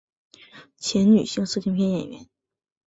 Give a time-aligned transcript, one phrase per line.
[0.79, 2.27] 前女性色情片演员。